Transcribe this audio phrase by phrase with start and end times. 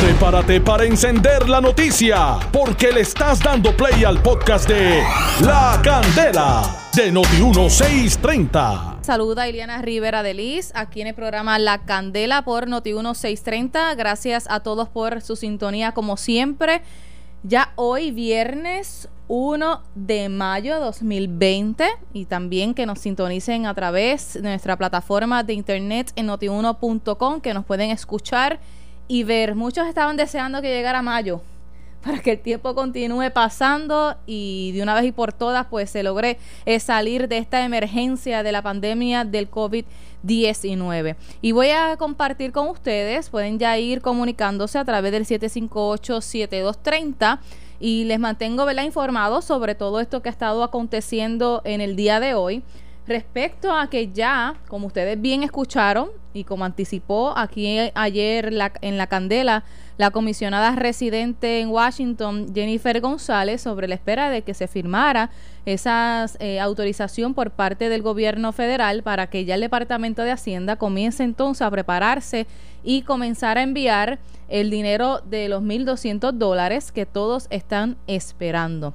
[0.00, 5.02] Prepárate para encender la noticia, porque le estás dando play al podcast de
[5.42, 9.02] La Candela de Noti1630.
[9.02, 13.94] Saluda Iliana Rivera de Liz, aquí en el programa La Candela por Noti1630.
[13.94, 16.80] Gracias a todos por su sintonía como siempre.
[17.42, 24.32] Ya hoy viernes 1 de mayo de 2020 y también que nos sintonicen a través
[24.32, 28.60] de nuestra plataforma de internet en notiuno.com que nos pueden escuchar
[29.10, 29.56] y ver.
[29.56, 31.42] Muchos estaban deseando que llegara mayo
[32.04, 36.04] para que el tiempo continúe pasando y de una vez y por todas pues se
[36.04, 41.16] logre eh, salir de esta emergencia de la pandemia del COVID-19.
[41.42, 47.40] Y voy a compartir con ustedes, pueden ya ir comunicándose a través del 758-7230
[47.80, 48.84] y les mantengo ¿verdad?
[48.84, 52.62] informados sobre todo esto que ha estado aconteciendo en el día de hoy.
[53.10, 59.06] Respecto a que ya, como ustedes bien escucharon y como anticipó aquí ayer en la
[59.08, 59.64] Candela,
[59.98, 65.30] la comisionada residente en Washington, Jennifer González, sobre la espera de que se firmara
[65.66, 70.76] esa eh, autorización por parte del gobierno federal para que ya el Departamento de Hacienda
[70.76, 72.46] comience entonces a prepararse
[72.84, 78.94] y comenzar a enviar el dinero de los 1.200 dólares que todos están esperando.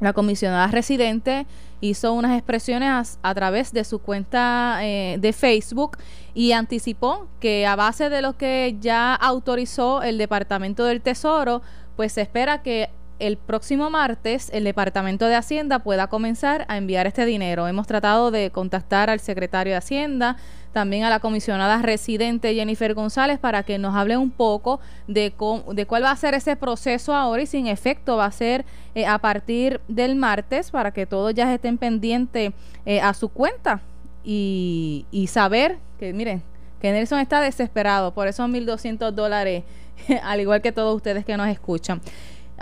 [0.00, 1.46] La comisionada residente
[1.80, 5.98] hizo unas expresiones a, través de su cuenta eh, de Facebook
[6.34, 11.62] y anticipó que a base de lo que ya autorizó el Departamento del Tesoro,
[11.96, 17.06] pues se espera que el próximo martes el Departamento de Hacienda pueda comenzar a enviar
[17.06, 17.68] este dinero.
[17.68, 20.36] Hemos tratado de contactar al secretario de Hacienda,
[20.72, 25.32] también a la comisionada residente Jennifer González para que nos hable un poco de,
[25.72, 28.64] de cuál va a ser ese proceso ahora y si en efecto va a ser
[28.94, 32.52] eh, a partir del martes para que todos ya estén pendientes
[32.86, 33.80] eh, a su cuenta
[34.24, 36.42] y, y saber que miren
[36.80, 39.64] que Nelson está desesperado por esos 1.200 dólares,
[40.22, 42.00] al igual que todos ustedes que nos escuchan.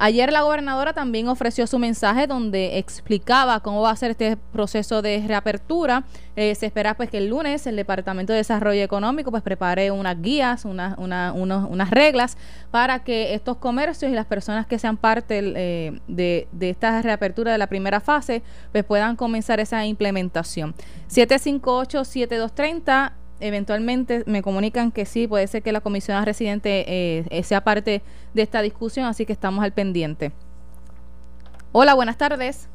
[0.00, 5.02] Ayer la gobernadora también ofreció su mensaje donde explicaba cómo va a ser este proceso
[5.02, 6.04] de reapertura.
[6.36, 10.22] Eh, se espera pues que el lunes el Departamento de Desarrollo Económico pues prepare unas
[10.22, 12.38] guías, una, unas reglas
[12.70, 17.50] para que estos comercios y las personas que sean parte eh, de, de esta reapertura
[17.50, 20.76] de la primera fase pues puedan comenzar esa implementación.
[21.10, 28.03] 758-7230 eventualmente me comunican que sí, puede ser que la comisión residente eh, sea parte
[28.34, 30.32] de esta discusión, así que estamos al pendiente.
[31.72, 32.69] Hola, buenas tardes.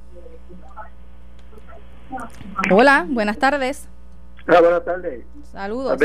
[2.72, 3.88] Hola, buenas tardes.
[4.48, 5.26] Hola, buenas tardes.
[5.52, 6.00] Saludos.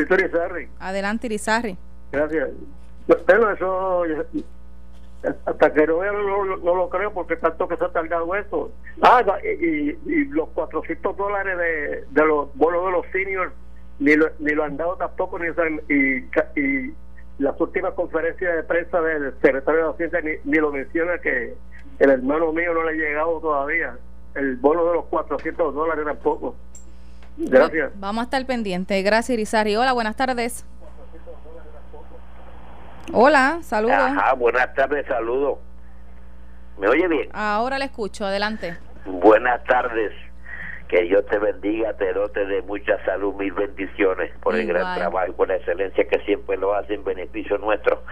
[0.78, 1.76] Adelante, Irizarri.
[2.12, 2.48] Gracias.
[3.26, 4.02] Pero eso,
[5.46, 8.70] hasta que no, no, no, lo creo porque tanto que se ha tardado esto.
[9.02, 13.52] Ah, y, y los 400 dólares de, de los bonos de los seniors
[13.98, 15.48] ni lo, ni lo han dado tampoco, ni,
[15.88, 16.28] y,
[16.60, 16.94] y
[17.38, 21.54] las últimas conferencias de prensa del secretario de Hacienda ni, ni lo menciona que
[21.98, 23.96] el hermano mío no le ha llegado todavía
[24.34, 26.54] el bono de los 400 dólares tampoco.
[27.36, 27.92] Gracias.
[27.96, 29.04] Vamos a estar pendientes.
[29.04, 29.76] Gracias, Irizarry.
[29.76, 30.64] Hola, buenas tardes.
[33.12, 33.96] Hola, saludos.
[33.96, 35.58] Ajá, buenas tardes, saludos.
[36.78, 37.28] ¿Me oye bien?
[37.32, 38.76] Ahora le escucho, adelante.
[39.06, 40.12] Buenas tardes.
[40.88, 45.28] Que Dios te bendiga, te dote de mucha salud, mil bendiciones por el gran trabajo
[45.28, 48.02] y por la excelencia que siempre lo hace en beneficio nuestro.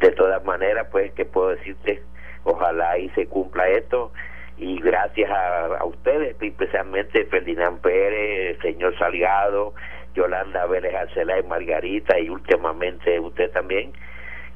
[0.00, 2.02] De todas maneras, pues, que puedo decirte,
[2.44, 4.12] ojalá y se cumpla esto.
[4.56, 9.74] Y gracias a, ustedes, especialmente Ferdinand Pérez, el señor Salgado,
[10.14, 13.92] Yolanda Vélez Arcelá y Margarita, y últimamente usted también,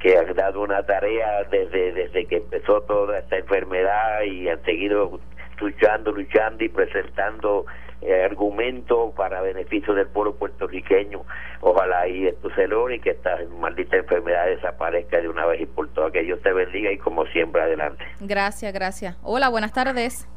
[0.00, 5.20] que han dado una tarea desde, desde que empezó toda esta enfermedad y han seguido
[5.62, 7.66] luchando, luchando y presentando
[8.02, 11.22] eh, argumentos para beneficio del pueblo puertorriqueño.
[11.60, 15.66] Ojalá y esto se logre y que esta maldita enfermedad desaparezca de una vez y
[15.66, 16.12] por todas.
[16.12, 18.04] Que Dios te bendiga y como siempre adelante.
[18.20, 19.16] Gracias, gracias.
[19.22, 20.28] Hola, buenas tardes.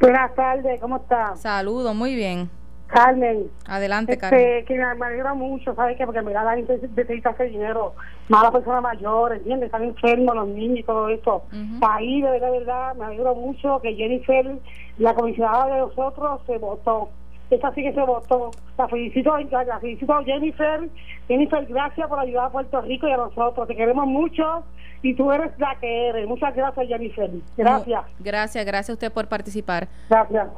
[0.00, 1.36] Buenas tardes, ¿cómo está?
[1.36, 2.50] Saludos, muy bien.
[2.86, 3.50] Carmen.
[3.66, 4.64] Adelante, este, Carmen.
[4.66, 6.04] Que me alegra mucho, ¿sabes qué?
[6.04, 7.94] Porque me da la necesita hacer dinero.
[8.28, 9.66] Mala persona mayor, ¿entiendes?
[9.66, 11.44] Están enfermos los niños y todo eso.
[11.82, 14.58] Ahí, de verdad, de verdad, me alegro mucho que Jennifer,
[14.98, 17.10] la comisionada de nosotros, se votó.
[17.50, 18.50] Esa sí que se votó.
[18.78, 20.88] La felicito, la felicito a Jennifer.
[21.28, 23.68] Jennifer, gracias por ayudar a Puerto Rico y a nosotros.
[23.68, 24.64] Te queremos mucho
[25.02, 26.26] y tú eres la que eres.
[26.26, 27.30] Muchas gracias, Jennifer.
[27.56, 28.04] Gracias.
[28.18, 29.88] gracias, gracias a usted por participar.
[30.08, 30.48] Gracias.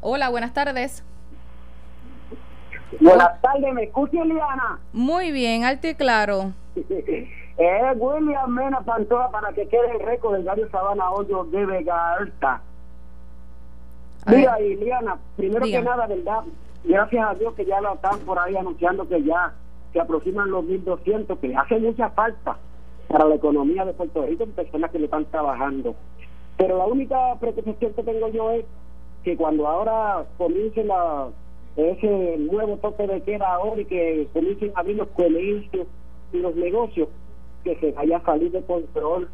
[0.00, 1.04] Hola, buenas tardes.
[3.00, 4.78] Buenas tardes, ¿me escucha Eliana?
[4.92, 6.52] Muy bien, alto y claro.
[6.76, 6.86] es
[7.96, 12.60] William Mena Pantoja para que quede el récord del Gario Sabana Hoyo de Vega Alta.
[14.26, 16.44] Mira, Eliana, primero que nada, ¿verdad?
[16.84, 19.52] Gracias a Dios que ya lo están por ahí anunciando que ya
[19.92, 22.56] se aproximan los 1200, que hace mucha falta.
[23.08, 25.94] para la economía de Puerto Rico, personas que le están trabajando.
[26.56, 28.64] Pero la única preocupación que tengo yo es
[29.22, 31.28] que cuando ahora comience la,
[31.76, 35.86] ese nuevo toque de queda ahora y que comiencen a abrir los comercios
[36.32, 37.08] y los negocios,
[37.64, 39.28] que se vaya a salir de control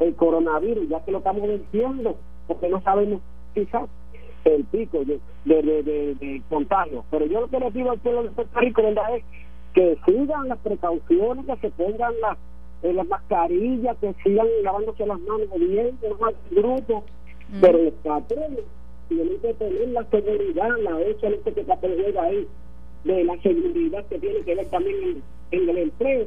[0.00, 3.20] el coronavirus, ya que lo estamos venciendo, porque no sabemos
[3.54, 3.88] quizás
[4.44, 7.04] el pico de, de, de, contagio.
[7.10, 9.16] Pero yo lo que le pido al pueblo de Puerto Rico, ¿verdad?
[9.16, 9.24] Es
[9.72, 12.36] que sigan las precauciones, que se pongan las,
[12.82, 17.04] eh, las mascarillas, que sigan lavándose las manos bien, no más grupo,
[17.50, 17.60] mm.
[17.60, 18.64] pero los patrones
[19.08, 21.78] tienen que tener la seguridad, la hecha que está
[22.22, 22.46] ahí,
[23.04, 24.96] de la seguridad que tiene que ver también
[25.50, 26.26] en, en el empleo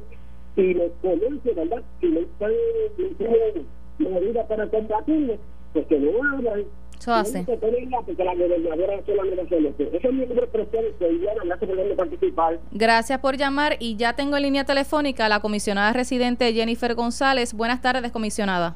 [0.56, 1.84] y los comercios, ¿verdad?
[2.02, 2.52] Si no están
[4.00, 5.38] medidas para combatirlo,
[5.74, 6.66] pues que no hablan.
[7.00, 7.46] Eso hace.
[12.72, 17.54] Gracias por llamar y ya tengo en línea telefónica a la comisionada residente Jennifer González.
[17.54, 18.76] Buenas tardes, comisionada.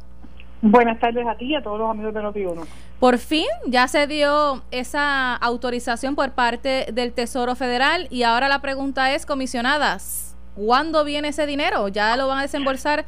[0.61, 2.65] Buenas tardes a ti y a todos los amigos de Noti1.
[2.99, 8.59] Por fin ya se dio esa autorización por parte del Tesoro Federal y ahora la
[8.59, 11.87] pregunta es, comisionadas, ¿Cuándo viene ese dinero?
[11.87, 13.05] ¿Ya lo van a desembolsar?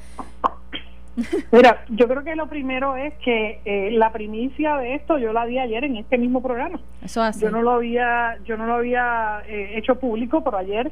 [1.52, 5.46] Mira, yo creo que lo primero es que eh, la primicia de esto yo la
[5.46, 6.80] di ayer en este mismo programa.
[7.04, 7.42] Eso hace.
[7.42, 10.92] Yo no lo había, yo no lo había eh, hecho público, pero ayer,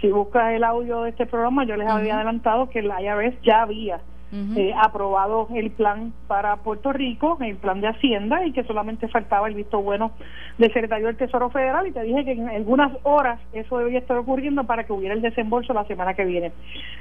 [0.00, 3.62] si buscas el audio de este programa, yo les había adelantado que la IRS ya
[3.62, 4.00] había
[4.32, 9.48] eh, aprobado el plan para Puerto Rico, el plan de Hacienda, y que solamente faltaba
[9.48, 10.12] el visto bueno
[10.56, 11.88] del secretario del Tesoro Federal.
[11.88, 15.22] Y te dije que en algunas horas eso debería estar ocurriendo para que hubiera el
[15.22, 16.52] desembolso la semana que viene.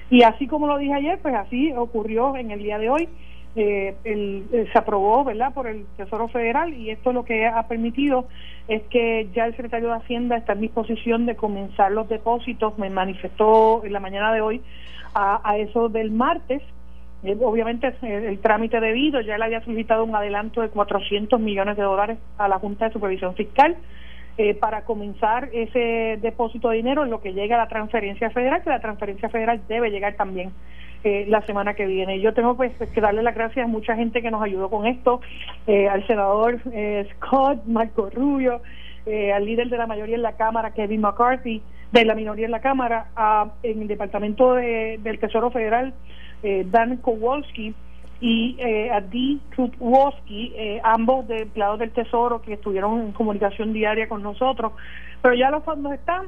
[0.09, 3.09] Y así como lo dije ayer, pues así ocurrió en el día de hoy.
[3.55, 7.67] Eh, el, eh, se aprobó verdad por el Tesoro Federal y esto lo que ha
[7.67, 8.27] permitido
[8.67, 12.91] es que ya el secretario de Hacienda está en disposición de comenzar los depósitos me
[12.91, 14.61] manifestó en la mañana de hoy
[15.15, 16.61] a, a eso del martes
[17.41, 22.17] obviamente el, trámite debido, ya él había solicitado un adelanto de 400 millones de dólares
[22.37, 23.75] a la Junta de Supervisión Fiscal
[24.37, 28.63] eh, para comenzar ese depósito de dinero en lo que llega a la transferencia federal,
[28.63, 30.53] que la transferencia federal debe llegar también
[31.03, 32.21] eh, la semana que viene.
[32.21, 35.19] Yo tengo pues que darle las gracias a mucha gente que nos ayudó con esto,
[35.67, 36.59] al senador
[37.11, 38.61] Scott, Marco Rubio,
[39.33, 41.61] al líder de la mayoría en la Cámara, Kevin McCarthy,
[41.91, 43.07] de la minoría en la Cámara,
[43.63, 45.93] en el Departamento del Tesoro Federal,
[46.43, 47.73] eh, Dan Kowalski
[48.21, 48.91] y eh,
[49.55, 54.73] Trutwoski, eh, ambos de empleados del Tesoro que estuvieron en comunicación diaria con nosotros.
[55.21, 56.27] Pero ya los fondos están,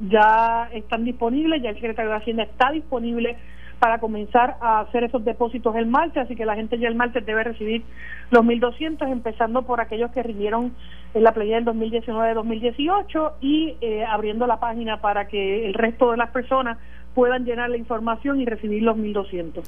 [0.00, 3.36] ya están disponibles, ya el secretario de Hacienda está disponible
[3.78, 7.24] para comenzar a hacer esos depósitos el martes, así que la gente ya el martes
[7.26, 7.84] debe recibir
[8.30, 10.74] los 1.200, empezando por aquellos que rindieron
[11.14, 16.16] en la playa del 2019-2018 y eh, abriendo la página para que el resto de
[16.16, 16.78] las personas
[17.14, 19.62] puedan llenar la información y recibir los 1.200.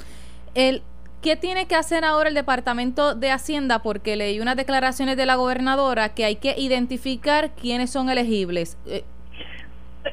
[0.55, 0.83] El,
[1.23, 3.83] ¿Qué tiene que hacer ahora el Departamento de Hacienda?
[3.83, 8.79] Porque leí unas declaraciones de la gobernadora que hay que identificar quiénes son elegibles.
[8.87, 9.05] Eh,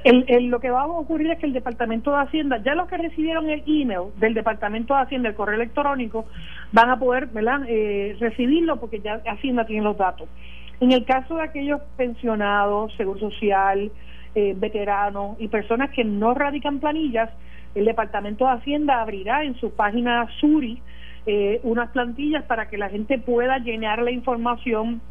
[0.03, 2.97] el, lo que va a ocurrir es que el Departamento de Hacienda, ya los que
[2.97, 6.25] recibieron el email del Departamento de Hacienda, el correo electrónico,
[6.71, 7.29] van a poder.
[7.67, 10.27] Eh, recibirlo porque ya Hacienda tiene los datos.
[10.79, 13.91] En el caso de aquellos pensionados, Seguro Social,
[14.35, 17.29] eh, veteranos y personas que no radican planillas,
[17.75, 20.81] el Departamento de Hacienda abrirá en su página Suri
[21.25, 25.01] eh, unas plantillas para que la gente pueda llenar la información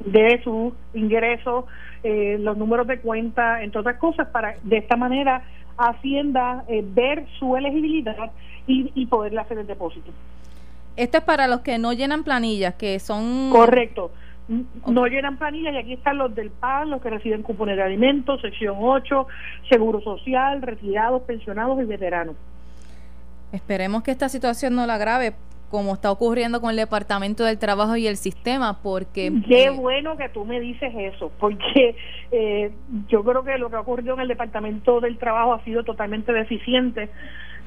[0.00, 1.66] de su ingreso,
[2.02, 5.42] eh, los números de cuenta, entre otras cosas, para de esta manera
[5.78, 8.30] Hacienda eh, ver su elegibilidad
[8.66, 10.12] y, y poderle hacer el depósito.
[10.96, 13.50] Esto es para los que no llenan planillas, que son...
[13.50, 14.12] Correcto.
[14.86, 18.40] No llenan planillas y aquí están los del PAN, los que reciben cupones de alimentos,
[18.42, 19.26] sección 8,
[19.70, 22.36] seguro social, retirados, pensionados y veteranos.
[23.52, 25.34] Esperemos que esta situación no la agrave
[25.72, 29.32] como está ocurriendo con el Departamento del Trabajo y el sistema, porque...
[29.48, 31.96] Qué eh, bueno que tú me dices eso, porque
[32.30, 32.70] eh,
[33.08, 36.30] yo creo que lo que ha ocurrido en el Departamento del Trabajo ha sido totalmente
[36.30, 37.08] deficiente.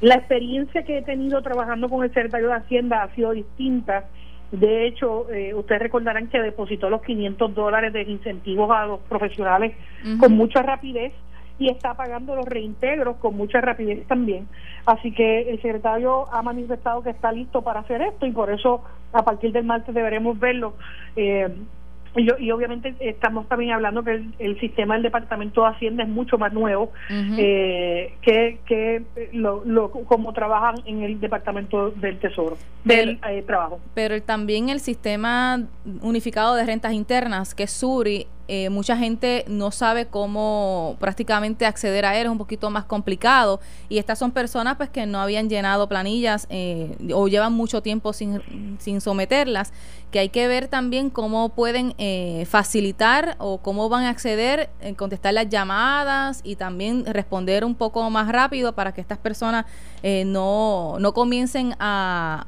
[0.01, 4.05] La experiencia que he tenido trabajando con el secretario de Hacienda ha sido distinta.
[4.51, 9.73] De hecho, eh, ustedes recordarán que depositó los 500 dólares de incentivos a los profesionales
[10.19, 11.11] con mucha rapidez
[11.57, 14.47] y está pagando los reintegros con mucha rapidez también.
[14.85, 18.83] Así que el secretario ha manifestado que está listo para hacer esto y por eso
[19.13, 20.73] a partir del martes deberemos verlo.
[21.15, 21.49] Eh,
[22.17, 26.53] y, obviamente estamos también hablando que el, sistema del Departamento de Hacienda es mucho más
[26.53, 33.81] nuevo eh, que, que lo, como trabajan en el Departamento del Tesoro, del eh, Trabajo.
[33.93, 35.61] Pero también el sistema
[36.01, 42.05] unificado de rentas internas, que es SURI, eh, mucha gente no sabe cómo prácticamente acceder
[42.05, 43.59] a él, es un poquito más complicado.
[43.89, 48.13] Y estas son personas pues que no habían llenado planillas eh, o llevan mucho tiempo
[48.13, 49.73] sin, sin someterlas,
[50.11, 54.95] que hay que ver también cómo pueden eh, facilitar o cómo van a acceder, en
[54.95, 59.65] contestar las llamadas y también responder un poco más rápido para que estas personas
[60.03, 62.45] no, no comiencen a,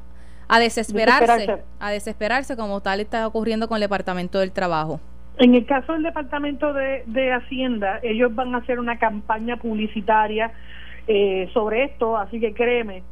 [0.48, 5.00] a desesperarse, a desesperarse como tal está ocurriendo con el Departamento del Trabajo.
[5.38, 10.50] En el caso del Departamento de, Hacienda, ellos van a hacer una campaña publicitaria
[11.06, 13.02] eh, sobre esto, así que créeme,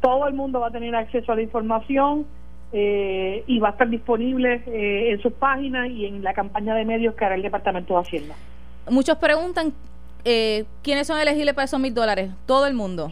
[0.00, 2.24] todo el mundo va a tener acceso a la información
[2.72, 6.84] eh, y va a estar disponible eh, en sus páginas y en la campaña de
[6.84, 8.34] medios que hará el Departamento de Hacienda.
[8.88, 9.72] Muchos preguntan
[10.22, 12.30] quiénes son elegibles para esos mil dólares.
[12.46, 13.10] Todo el mundo.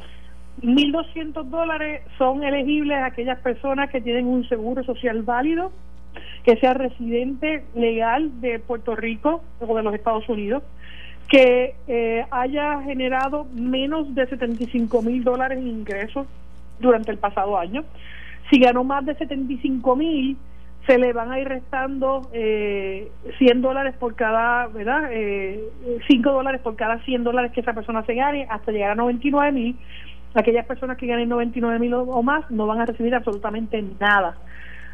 [0.63, 5.73] 1.200 dólares son elegibles aquellas personas que tienen un seguro social válido,
[6.45, 10.63] que sea residente legal de Puerto Rico o de los Estados Unidos,
[11.29, 16.27] que eh, haya generado menos de 75 mil dólares en ingresos
[16.81, 17.85] durante el pasado año.
[18.51, 20.37] Si ganó más de 75 mil,
[20.87, 25.11] se le van a ir restando eh, 100 dólares por cada, ¿verdad?
[25.13, 25.61] Eh,
[26.09, 29.53] 5 dólares por cada 100 dólares que esa persona se gane hasta llegar a 99
[29.53, 29.77] mil
[30.35, 34.37] Aquellas personas que ganen 99 mil o más no van a recibir absolutamente nada.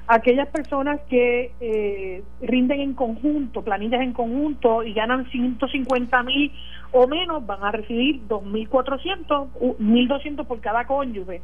[0.09, 6.53] Aquellas personas que eh, rinden en conjunto, planillas en conjunto y ganan 150 mil
[6.93, 9.49] o menos van a recibir 2.400,
[9.81, 11.43] 1.200 por cada cónyuge.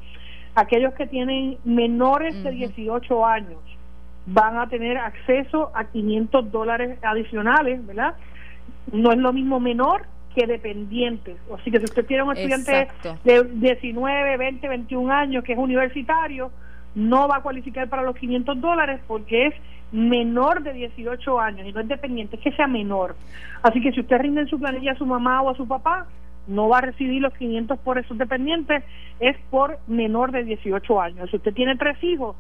[0.55, 3.59] Aquellos que tienen menores de 18 años
[4.27, 8.15] van a tener acceso a 500 dólares adicionales, ¿verdad?
[8.93, 11.37] No es lo mismo menor que dependientes.
[11.53, 12.89] Así que si usted tiene un estudiante
[13.25, 16.53] de 19, 20, 21 años que es universitario,
[16.95, 19.55] no va a cualificar para los 500 dólares porque es
[19.93, 23.15] menor de 18 años y no es dependiente, es que sea menor.
[23.63, 26.07] Así que si usted rinde en su planilla a su mamá o a su papá,
[26.47, 28.83] no va a recibir los 500 por esos dependientes,
[29.21, 31.31] es por menor de 18 años.
[31.31, 32.37] Si usted tiene tres hijos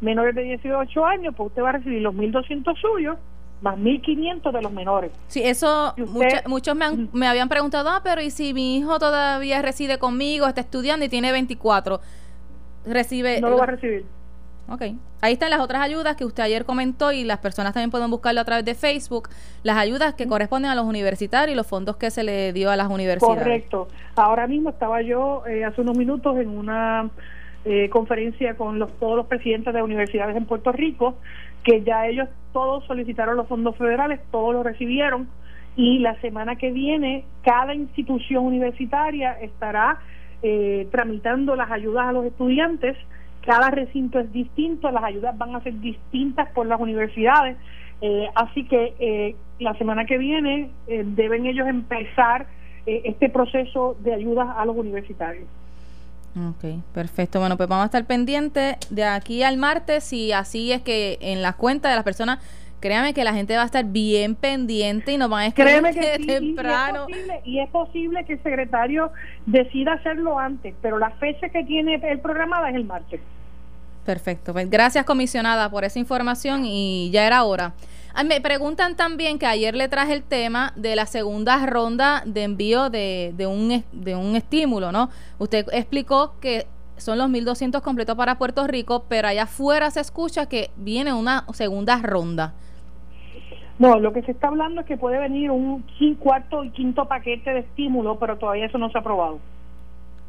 [0.00, 3.16] menores de 18 años, pues usted va a recibir los 1.200 suyos
[3.60, 5.12] más 1.500 de los menores.
[5.28, 5.94] Sí, eso
[6.46, 10.60] muchos me, me, habían preguntado, ah, pero ¿y si mi hijo todavía reside conmigo, está
[10.60, 12.00] estudiando y tiene 24?
[12.86, 13.40] Recibe...
[13.40, 14.04] No lo va a recibir.
[14.68, 14.82] Ok.
[15.20, 18.40] Ahí están las otras ayudas que usted ayer comentó y las personas también pueden buscarlo
[18.40, 19.28] a través de Facebook.
[19.62, 22.76] Las ayudas que corresponden a los universitarios y los fondos que se le dio a
[22.76, 23.42] las universidades.
[23.42, 23.88] Correcto.
[24.16, 27.10] Ahora mismo estaba yo eh, hace unos minutos en una
[27.64, 31.16] eh, conferencia con los, todos los presidentes de universidades en Puerto Rico
[31.62, 35.28] que ya ellos todos solicitaron los fondos federales, todos los recibieron
[35.76, 39.98] y la semana que viene cada institución universitaria estará
[40.46, 42.98] eh, tramitando las ayudas a los estudiantes.
[43.46, 47.56] Cada recinto es distinto, las ayudas van a ser distintas por las universidades.
[48.02, 52.46] Eh, así que eh, la semana que viene deben ellos empezar
[52.84, 55.48] este proceso de ayudas a los universitarios.
[56.36, 57.40] Ok, perfecto.
[57.40, 61.40] Bueno, pues vamos a estar pendientes de aquí al martes y así es que en
[61.40, 62.40] las cuentas de las personas,
[62.80, 66.18] créame que la gente va a estar bien pendiente y nos van a escribir que
[66.26, 67.06] temprano.
[67.44, 69.10] Y es, posible, que el secretario
[69.46, 73.20] decida hacerlo antes, pero la fecha que tiene el programada es el martes.
[74.04, 74.52] Perfecto.
[74.52, 77.72] Pues gracias, comisionada, por esa información y ya era hora.
[78.22, 82.88] Me preguntan también que ayer le traje el tema de la segunda ronda de envío
[82.88, 85.10] de, de, un, de un estímulo, ¿no?
[85.38, 86.66] Usted explicó que
[86.96, 91.44] son los 1.200 completos para Puerto Rico, pero allá afuera se escucha que viene una
[91.52, 92.54] segunda ronda.
[93.78, 95.84] No, lo que se está hablando es que puede venir un
[96.20, 99.40] cuarto y quinto paquete de estímulo, pero todavía eso no se ha aprobado.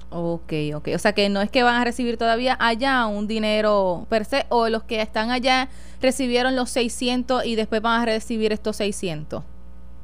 [0.09, 0.89] Ok, ok.
[0.95, 4.45] O sea que no es que van a recibir todavía allá un dinero per se,
[4.49, 5.69] o los que están allá
[6.01, 9.43] recibieron los 600 y después van a recibir estos 600.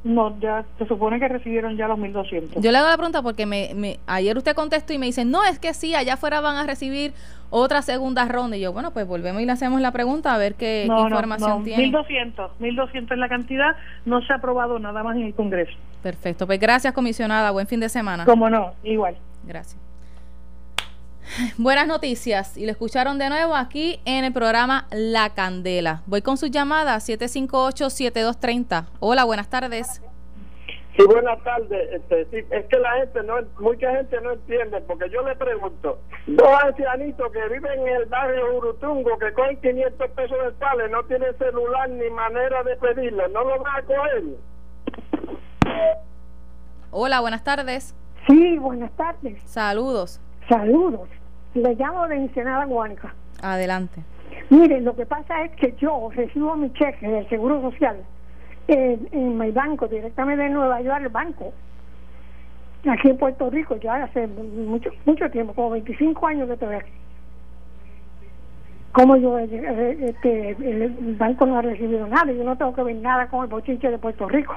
[0.03, 2.63] No, ya se supone que recibieron ya los 1200.
[2.63, 5.59] Yo le hago la pregunta porque me, ayer usted contestó y me dice, no, es
[5.59, 7.13] que sí, allá afuera van a recibir
[7.51, 8.57] otra segunda ronda.
[8.57, 11.57] Y yo, bueno, pues volvemos y le hacemos la pregunta a ver qué, información no,
[11.59, 11.63] no.
[11.63, 11.83] tiene.
[11.83, 15.73] 1200, 1200 es la cantidad, no se ha aprobado nada más en el Congreso.
[16.01, 18.25] Perfecto, pues gracias comisionada, buen fin de semana.
[18.25, 19.15] Como no, igual.
[19.45, 19.90] Gracias.
[21.57, 26.01] Buenas noticias y lo escucharon de nuevo aquí en el programa La Candela.
[26.05, 28.85] Voy con su llamada 758-7230.
[28.99, 30.01] Hola, buenas tardes.
[30.97, 31.89] Sí, buenas tardes.
[31.93, 36.63] Este, es que la gente, no mucha gente no entiende, porque yo le pregunto, dos
[36.65, 41.33] ancianitos que viven en el barrio Urutungo, que cogen 500 pesos de pale, no tienen
[41.37, 44.23] celular ni manera de pedirlo, ¿no lo van a coger?
[46.91, 47.95] Hola, buenas tardes.
[48.27, 49.41] Sí, buenas tardes.
[49.45, 50.19] Saludos.
[50.49, 51.07] Saludos.
[51.53, 53.13] Le llamo de Ensenada Guanica.
[53.41, 54.01] Adelante.
[54.49, 57.97] Mire, lo que pasa es que yo recibo mi cheque del Seguro Social
[58.67, 61.53] en mi banco, directamente de Nueva York, el banco.
[62.89, 66.91] Aquí en Puerto Rico, ya hace mucho mucho tiempo, como 25 años que estoy aquí.
[68.93, 72.31] ¿Cómo yo, este, el banco no ha recibido nada?
[72.31, 74.55] Yo no tengo que ver nada con el bochinche de Puerto Rico.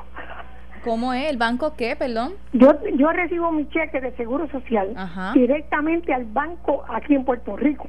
[0.85, 1.31] ¿Cómo es?
[1.31, 2.35] ¿El banco qué, perdón?
[2.53, 4.95] Yo, yo recibo mi cheque de Seguro Social
[5.33, 7.89] directamente al banco aquí en Puerto Rico.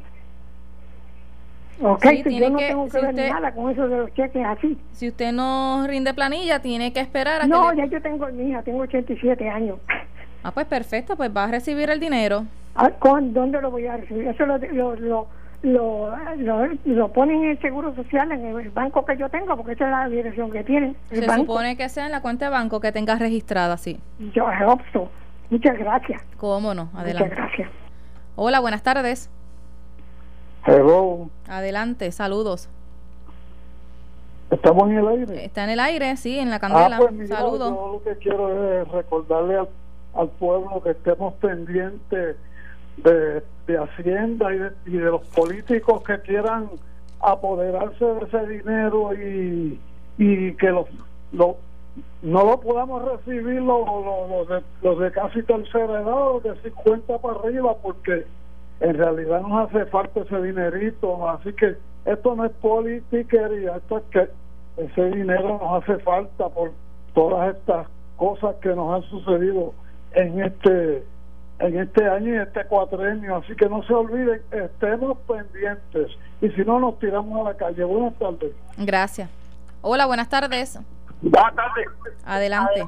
[1.82, 4.78] Ok, yo no tengo que ver nada con eso de los cheques así.
[4.94, 7.78] Si usted no rinde planilla, tiene que esperar a no, que...
[7.78, 9.78] ya yo tengo, hija, tengo 87 años.
[10.42, 12.46] Ah, pues perfecto, pues va a recibir el dinero.
[12.76, 14.28] Ah, ¿Con dónde lo voy a recibir?
[14.28, 15.28] Eso lo, lo, lo,
[15.64, 19.92] lo, ponen en el Seguro Social, en el banco que yo tengo, porque esa es
[19.92, 20.96] la dirección que tienen.
[21.10, 24.00] Se supone que sea en la cuenta de banco que tengas registrada, sí.
[24.34, 25.10] Yo opto.
[25.50, 26.22] Muchas gracias.
[26.38, 26.90] ¿Cómo no?
[26.96, 27.30] Adelante.
[27.30, 27.70] Muchas gracias.
[28.36, 29.30] Hola, buenas tardes.
[30.66, 31.30] Hello.
[31.48, 32.70] Adelante, saludos.
[34.50, 35.46] ¿Estamos en el aire?
[35.46, 36.98] Está en el aire, sí, en la candela.
[36.98, 37.72] Ah, pues saludos.
[37.72, 39.68] Yo lo que quiero es recordarle al
[40.16, 42.38] al pueblo que estemos pendientes
[42.98, 46.70] de, de Hacienda y de, y de, los políticos que quieran
[47.22, 49.80] apoderarse de ese dinero y,
[50.18, 50.88] y que los,
[51.32, 51.58] no
[52.22, 53.86] lo podamos recibir los,
[54.30, 58.26] los, de, los de casi tercera edad, los de 50 para arriba, porque
[58.80, 61.30] en realidad nos hace falta ese dinerito.
[61.30, 61.76] Así que
[62.06, 64.30] esto no es politiquería, esto es que
[64.78, 66.72] ese dinero nos hace falta por
[67.14, 67.88] todas estas
[68.18, 69.74] cosas que nos han sucedido
[70.14, 71.04] en este
[71.60, 76.62] en este año y este cuatrenio, así que no se olviden, estemos pendientes y si
[76.66, 77.84] no nos tiramos a la calle.
[77.84, 78.52] Buenas tardes.
[78.78, 79.30] Gracias.
[79.82, 80.80] Hola, buenas tardes.
[81.22, 81.88] Buenas tardes.
[82.26, 82.88] Adelante.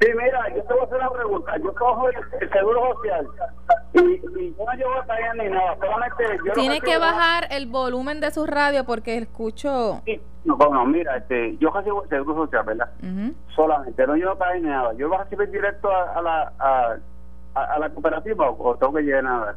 [0.00, 1.52] Sí, mira, yo te voy a hacer una pregunta.
[1.62, 3.28] Yo cojo el, seguro social
[3.92, 8.20] y, y, yo no llevo talla ni nada, solamente yo Tiene que bajar el volumen
[8.20, 10.00] de su radio porque escucho...
[10.06, 12.88] Sí, no, bueno, mira, este, yo recibo el seguro social, ¿verdad?
[13.54, 14.94] Solamente, no llevo talla ni nada.
[14.94, 16.96] ¿Yo voy a recibir directo a, la, a,
[17.54, 19.56] a, la cooperativa o, tengo que llenar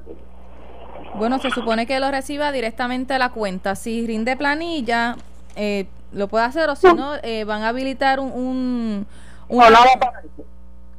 [1.15, 3.75] Bueno, se supone que lo reciba directamente a la cuenta.
[3.75, 5.15] Si rinde planilla,
[5.55, 9.05] eh, lo puede hacer o si no, eh, van a habilitar un...
[9.49, 10.45] un no, nada para eso.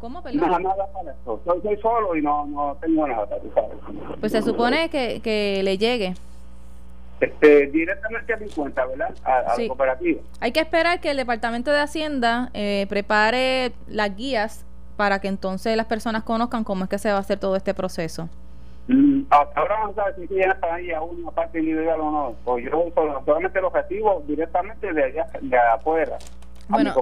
[0.01, 0.51] ¿Cómo, perdón?
[0.51, 1.41] No, nada para eso.
[1.45, 3.27] Soy, solo y no, no tengo nada,
[4.21, 6.15] Pues se supone que, que le llegue.
[7.21, 9.15] Este, directamente a mi cuenta, ¿verdad?
[9.25, 10.21] A, la cooperativa.
[10.41, 14.65] Hay que esperar que el Departamento de Hacienda eh, prepare las guías
[14.97, 17.75] para que entonces las personas conozcan cómo es que se va a hacer todo este
[17.75, 18.29] proceso.
[18.89, 22.35] Mm, ahora vamos a ver si tiene para ahí a una parte individual o no.
[22.45, 22.93] O yo
[23.25, 26.19] solamente los recibo directamente de allá, de afuera
[26.69, 26.95] bueno,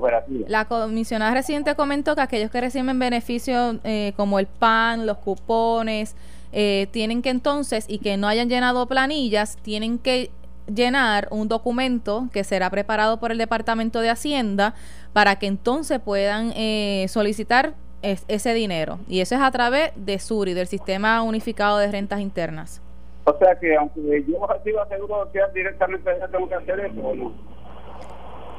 [0.48, 6.16] la comisionada reciente comentó que aquellos que reciben beneficios eh, como el PAN, los cupones,
[6.52, 10.30] eh, tienen que entonces, y que no hayan llenado planillas, tienen que
[10.72, 14.74] llenar un documento que será preparado por el Departamento de Hacienda
[15.12, 18.98] para que entonces puedan eh, solicitar ese dinero.
[19.08, 22.82] Y eso es a través de SURI, del Sistema Unificado de Rentas Internas.
[23.24, 27.14] O sea que aunque yo reciba seguro social directamente, ya tengo que hacer eso o
[27.14, 27.32] no.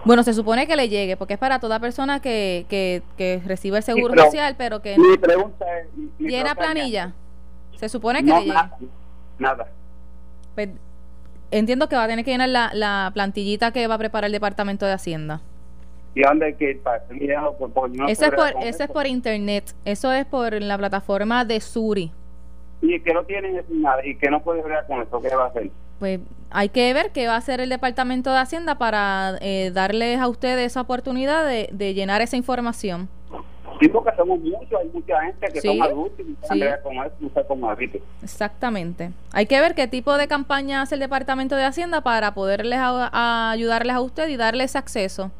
[0.05, 3.77] Bueno, se supone que le llegue, porque es para toda persona que, que, que recibe
[3.77, 5.87] el seguro social, pero que mi pregunta es,
[6.19, 7.13] llena planilla.
[7.77, 8.53] Se supone que le llegue.
[9.39, 9.67] Nada.
[10.55, 10.69] Pues,
[11.51, 14.33] entiendo que va a tener que llenar la, la plantillita que va a preparar el
[14.33, 15.41] Departamento de Hacienda.
[16.15, 16.97] ¿Y hay que para
[18.07, 19.73] eso es por, eso es por internet.
[19.83, 22.11] Eso es por la plataforma de Suri.
[22.81, 25.47] Y que no tienen nada y que no puede ver con eso, ¿qué va a
[25.47, 25.71] hacer?
[26.03, 26.19] pues
[26.51, 30.27] hay que ver qué va a hacer el Departamento de Hacienda para eh, darles a
[30.27, 33.07] ustedes esa oportunidad de, de, llenar esa información.
[33.79, 36.61] Sí, porque somos muchos, hay mucha gente que son adultos y sí.
[36.83, 37.71] con eso, como
[38.21, 39.11] Exactamente.
[39.31, 43.95] Hay que ver qué tipo de campaña hace el Departamento de Hacienda para poderles ayudarles
[43.95, 45.31] a usted y darles acceso.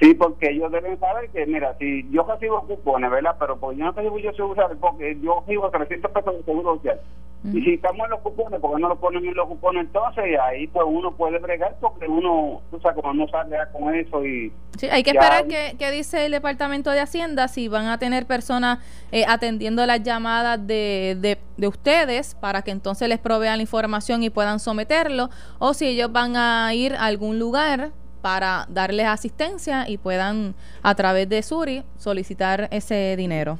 [0.00, 3.34] Sí, porque ellos deben saber que, mira, si yo recibo cupones, ¿verdad?
[3.38, 7.00] Pero pues yo no recibo yo seguro porque yo recibo 300 pesos de seguro social.
[7.44, 10.66] Y si estamos en los cupones, porque no lo ponen en los cupones entonces, ahí
[10.66, 14.52] pues uno puede bregar porque uno, o sea, como no sale con eso y...
[14.76, 18.26] Sí, hay que esperar que, que, dice el Departamento de Hacienda si van a tener
[18.26, 18.80] personas
[19.12, 24.24] eh, atendiendo las llamadas de, de, de ustedes para que entonces les provean la información
[24.24, 25.30] y puedan someterlo,
[25.60, 30.94] o si ellos van a ir a algún lugar para darles asistencia y puedan a
[30.94, 33.58] través de Suri solicitar ese dinero.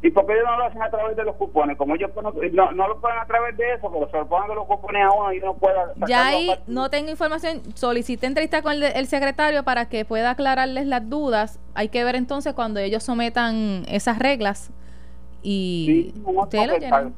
[0.00, 1.76] ¿Y por qué ellos no lo hacen a través de los cupones?
[1.76, 4.54] Como ellos no, no lo ponen a través de eso, pero se lo ponen de
[4.54, 5.92] los cupones a uno y no pueda...
[6.06, 11.10] Ya ahí no tengo información, solicité entrevista con el, secretario para que pueda aclararles las
[11.10, 11.58] dudas.
[11.74, 14.70] Hay que ver entonces cuando ellos sometan esas reglas
[15.42, 17.14] y sí, ustedes lo llenan.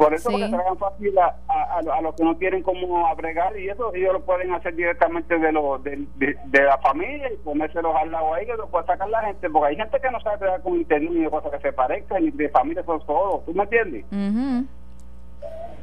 [0.00, 1.36] Por eso que se hagan fácil a,
[1.76, 5.52] a, los que no tienen cómo agregar y eso ellos lo pueden hacer directamente de,
[5.52, 9.20] lo, de, de, la familia y ponérselos al lado ahí que lo puede sacar la
[9.24, 11.72] gente, porque hay gente que no sabe crear con internet ni de cosas que se
[11.74, 14.06] parezcan, ni de familia son todos, ¿tú me entiendes?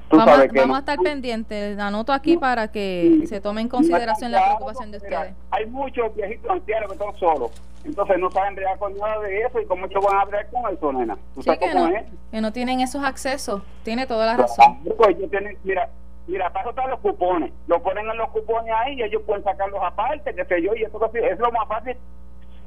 [0.10, 1.78] vamos, a estar pendientes.
[1.78, 5.36] Anoto aquí para que se tome en consideración la preocupación de ustedes.
[5.52, 7.52] hay muchos viejitos ancianos que están solos.
[7.88, 10.74] Entonces no saben bregar con nada de eso y con mucho van a bregar con
[10.74, 11.18] eso, nena.
[11.40, 11.90] sí, que no,
[12.32, 13.62] que no tienen esos accesos.
[13.84, 14.80] Tiene toda la razón.
[14.98, 15.16] Pues
[15.64, 15.90] mira,
[16.28, 17.54] mira, para eso están los cupones.
[17.68, 20.84] Lo ponen en los cupones ahí y ellos pueden sacarlos aparte, qué sé yo, y
[20.84, 21.96] eso es lo más fácil.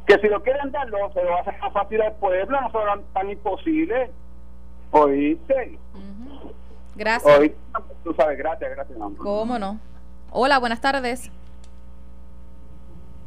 [0.07, 3.31] Que si lo quieren dar, se lo hacen más fácil al pueblo, no será tan
[3.31, 4.11] imposible.
[4.91, 5.79] ¿Oíste?
[6.97, 7.53] Gracias.
[8.03, 8.99] tú sabes, gracias, gracias.
[9.19, 9.79] ¿Cómo no?
[10.33, 11.31] Hola, buenas tardes.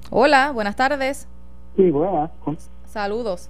[0.09, 1.27] Hola, buenas tardes.
[1.75, 2.31] Sí, buenas.
[2.85, 3.49] Saludos.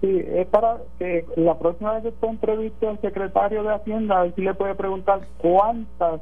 [0.00, 4.22] Sí, es para que la próxima vez que usted entreviste al secretario de Hacienda, a
[4.22, 6.20] ver si le puede preguntar cuántas,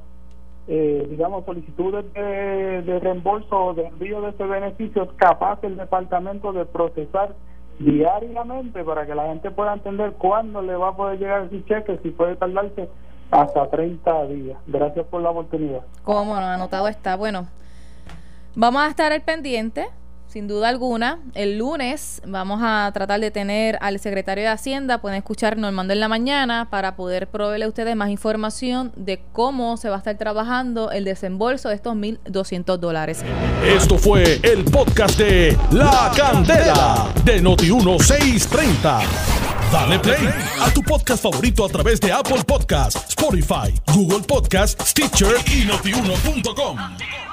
[0.69, 5.77] eh, digamos, solicitudes de, de reembolso o de envío de ese beneficio es capaz el
[5.77, 7.35] departamento de procesar
[7.79, 11.99] diariamente para que la gente pueda entender cuándo le va a poder llegar ese cheque,
[12.03, 12.89] si puede tardarse
[13.31, 14.59] hasta 30 días.
[14.67, 15.81] Gracias por la oportunidad.
[16.05, 17.17] Cómo no, anotado está.
[17.17, 17.49] Bueno,
[18.55, 19.89] vamos a estar al pendiente,
[20.33, 21.19] sin duda alguna.
[21.35, 25.03] El lunes vamos a tratar de tener al secretario de Hacienda.
[25.03, 29.77] Pueden escuchar Normando en la mañana para poder proveerle a ustedes más información de cómo
[29.77, 33.23] se va a estar trabajando el desembolso de estos 1.200 dólares.
[33.65, 39.01] Esto fue el podcast de La Candela de Noti 1630.
[39.71, 40.29] Dale play
[40.61, 47.32] a tu podcast favorito a través de Apple Podcasts, Spotify, Google Podcasts, Stitcher y notiuno.com.